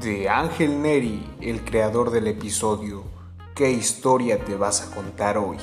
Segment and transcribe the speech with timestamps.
[0.00, 3.02] de Ángel Neri, el creador del episodio
[3.54, 5.56] ¿Qué historia te vas a contar hoy?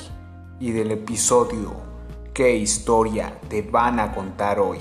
[0.60, 1.74] y del episodio
[2.34, 4.80] ¿Qué historia te van a contar hoy?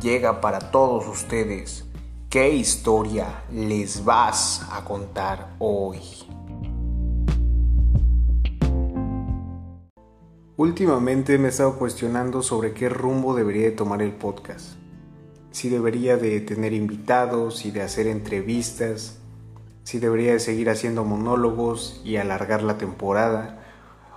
[0.00, 1.84] Llega para todos ustedes
[2.30, 6.00] ¿Qué historia les vas a contar hoy?
[10.56, 14.78] Últimamente me he estado cuestionando sobre qué rumbo debería tomar el podcast
[15.58, 19.18] si debería de tener invitados, si de hacer entrevistas,
[19.82, 23.58] si debería de seguir haciendo monólogos y alargar la temporada,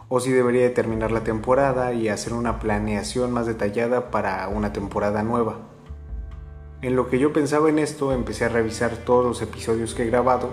[0.07, 4.71] o si debería de terminar la temporada y hacer una planeación más detallada para una
[4.71, 5.61] temporada nueva.
[6.83, 10.11] En lo que yo pensaba en esto, empecé a revisar todos los episodios que he
[10.11, 10.51] grabado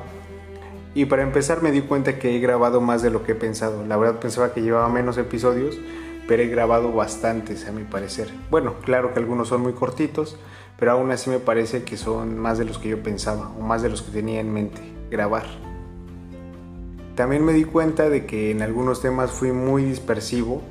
[0.95, 3.85] y para empezar me di cuenta que he grabado más de lo que he pensado.
[3.85, 5.79] La verdad pensaba que llevaba menos episodios,
[6.27, 8.31] pero he grabado bastantes a mi parecer.
[8.51, 10.39] Bueno, claro que algunos son muy cortitos,
[10.79, 13.83] pero aún así me parece que son más de los que yo pensaba o más
[13.83, 14.81] de los que tenía en mente
[15.11, 15.45] grabar.
[17.17, 20.63] También me di cuenta de que en algunos temas fui muy dispersivo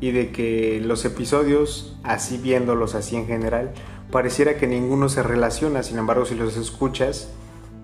[0.00, 3.72] y de que los episodios, así viéndolos así en general,
[4.10, 7.30] pareciera que ninguno se relaciona, sin embargo si los escuchas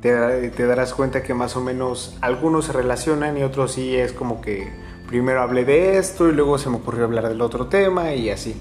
[0.02, 4.12] te, te darás cuenta que más o menos algunos se relacionan y otros sí es
[4.12, 4.68] como que
[5.06, 8.56] primero hablé de esto y luego se me ocurrió hablar del otro tema y así.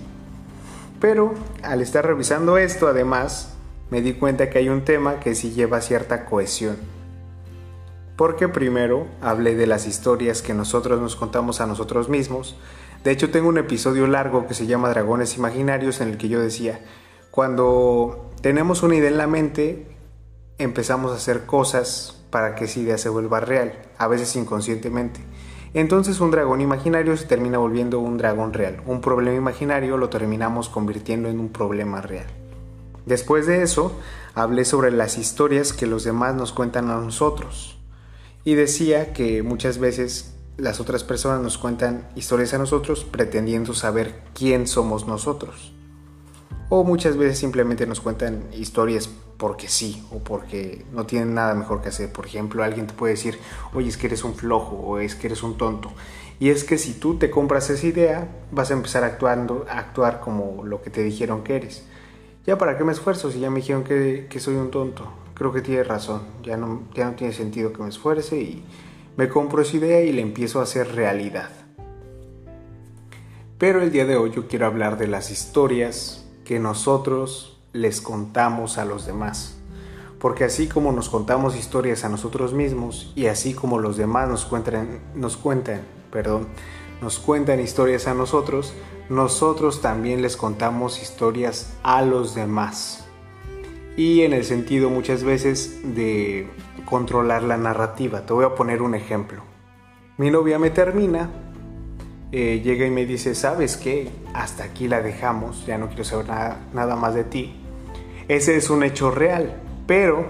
[0.99, 1.33] Pero
[1.63, 3.53] al estar revisando esto, además,
[3.89, 6.77] me di cuenta que hay un tema que sí lleva cierta cohesión.
[8.15, 12.57] Porque primero hablé de las historias que nosotros nos contamos a nosotros mismos.
[13.03, 16.41] De hecho, tengo un episodio largo que se llama Dragones Imaginarios en el que yo
[16.41, 16.81] decía,
[17.31, 19.87] cuando tenemos una idea en la mente,
[20.57, 25.21] empezamos a hacer cosas para que esa idea se vuelva real, a veces inconscientemente.
[25.73, 28.81] Entonces un dragón imaginario se termina volviendo un dragón real.
[28.85, 32.27] Un problema imaginario lo terminamos convirtiendo en un problema real.
[33.05, 33.93] Después de eso,
[34.35, 37.77] hablé sobre las historias que los demás nos cuentan a nosotros.
[38.43, 44.21] Y decía que muchas veces las otras personas nos cuentan historias a nosotros pretendiendo saber
[44.33, 45.73] quién somos nosotros.
[46.69, 51.81] O muchas veces simplemente nos cuentan historias porque sí o porque no tienen nada mejor
[51.81, 52.11] que hacer.
[52.11, 53.39] Por ejemplo, alguien te puede decir,
[53.73, 55.93] oye, es que eres un flojo o es que eres un tonto.
[56.41, 60.19] Y es que si tú te compras esa idea, vas a empezar actuando, a actuar
[60.19, 61.85] como lo que te dijeron que eres.
[62.45, 65.09] Ya para qué me esfuerzo si ya me dijeron que, que soy un tonto.
[65.35, 66.23] Creo que tienes razón.
[66.43, 68.65] Ya no, ya no tiene sentido que me esfuerce y
[69.15, 71.49] me compro esa idea y la empiezo a hacer realidad.
[73.57, 78.77] Pero el día de hoy yo quiero hablar de las historias que nosotros les contamos
[78.77, 79.55] a los demás.
[80.19, 84.45] Porque así como nos contamos historias a nosotros mismos y así como los demás nos
[84.45, 85.81] cuentan, nos cuentan,
[86.11, 86.47] perdón,
[87.01, 88.73] nos cuentan historias a nosotros,
[89.09, 93.05] nosotros también les contamos historias a los demás.
[93.95, 96.47] Y en el sentido muchas veces de
[96.85, 98.25] controlar la narrativa.
[98.25, 99.43] Te voy a poner un ejemplo.
[100.17, 101.29] Mi novia me termina,
[102.31, 104.09] eh, llega y me dice, ¿sabes qué?
[104.33, 107.58] Hasta aquí la dejamos, ya no quiero saber nada, nada más de ti.
[108.29, 110.27] Ese es un hecho real, pero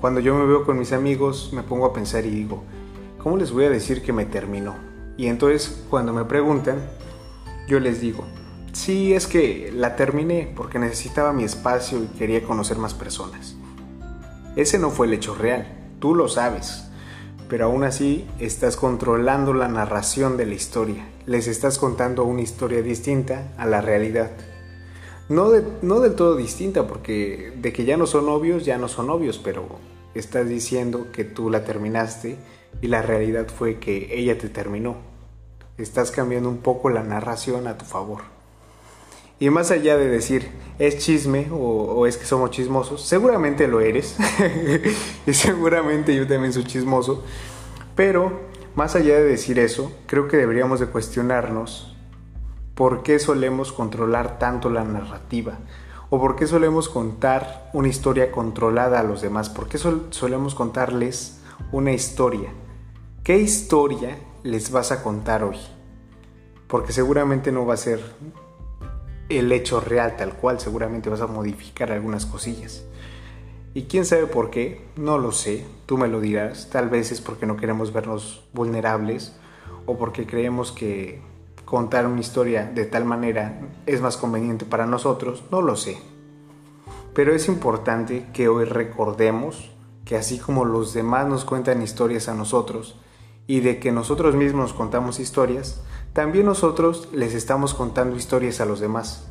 [0.00, 2.64] cuando yo me veo con mis amigos me pongo a pensar y digo,
[3.22, 4.74] ¿cómo les voy a decir que me terminó?
[5.16, 6.80] Y entonces cuando me preguntan,
[7.68, 8.24] yo les digo,
[8.72, 13.54] sí, es que la terminé porque necesitaba mi espacio y quería conocer más personas.
[14.56, 16.88] Ese no fue el hecho real, tú lo sabes,
[17.48, 22.82] pero aún así estás controlando la narración de la historia, les estás contando una historia
[22.82, 24.32] distinta a la realidad.
[25.28, 25.50] No,
[25.82, 29.40] no del todo distinta, porque de que ya no son novios, ya no son novios,
[29.42, 29.66] pero
[30.14, 32.36] estás diciendo que tú la terminaste
[32.80, 34.96] y la realidad fue que ella te terminó.
[35.78, 38.22] Estás cambiando un poco la narración a tu favor.
[39.40, 40.48] Y más allá de decir,
[40.78, 44.16] es chisme o, o es que somos chismosos, seguramente lo eres.
[45.26, 47.24] y seguramente yo también soy chismoso.
[47.96, 48.40] Pero
[48.76, 51.95] más allá de decir eso, creo que deberíamos de cuestionarnos
[52.76, 55.54] ¿Por qué solemos controlar tanto la narrativa?
[56.10, 59.48] ¿O por qué solemos contar una historia controlada a los demás?
[59.48, 61.40] ¿Por qué solemos contarles
[61.72, 62.50] una historia?
[63.24, 65.56] ¿Qué historia les vas a contar hoy?
[66.68, 67.98] Porque seguramente no va a ser
[69.30, 72.84] el hecho real tal cual, seguramente vas a modificar algunas cosillas.
[73.72, 77.22] Y quién sabe por qué, no lo sé, tú me lo dirás, tal vez es
[77.22, 79.34] porque no queremos vernos vulnerables
[79.86, 81.22] o porque creemos que
[81.66, 85.98] contar una historia de tal manera es más conveniente para nosotros, no lo sé.
[87.12, 89.72] Pero es importante que hoy recordemos
[90.04, 92.98] que así como los demás nos cuentan historias a nosotros
[93.48, 95.82] y de que nosotros mismos contamos historias,
[96.12, 99.28] también nosotros les estamos contando historias a los demás.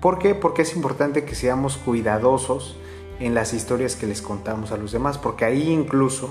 [0.00, 0.36] ¿Por qué?
[0.36, 2.76] Porque es importante que seamos cuidadosos
[3.18, 6.30] en las historias que les contamos a los demás, porque ahí incluso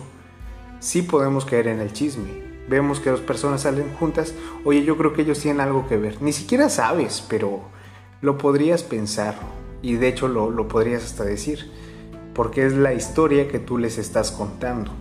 [0.80, 2.55] sí podemos caer en el chisme.
[2.68, 4.34] Vemos que dos personas salen juntas,
[4.64, 6.22] oye, yo creo que ellos tienen algo que ver.
[6.22, 7.62] Ni siquiera sabes, pero
[8.22, 9.36] lo podrías pensar
[9.82, 11.72] y de hecho lo, lo podrías hasta decir,
[12.34, 14.92] porque es la historia que tú les estás contando.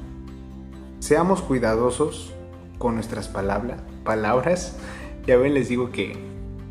[1.01, 2.35] Seamos cuidadosos
[2.79, 4.77] con nuestras palabras, palabras.
[5.27, 6.19] Ya ven, les digo que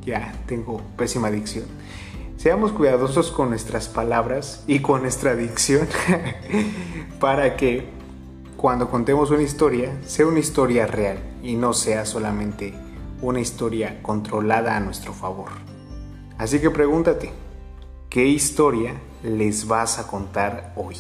[0.06, 1.66] ya tengo pésima dicción.
[2.38, 5.88] Seamos cuidadosos con nuestras palabras y con nuestra dicción
[7.20, 7.88] para que
[8.64, 12.74] cuando contemos una historia sea una historia real y no sea solamente
[13.22, 15.50] una historia controlada a nuestro favor.
[16.38, 17.34] Así que pregúntate,
[18.10, 20.96] ¿qué historia les vas a contar hoy?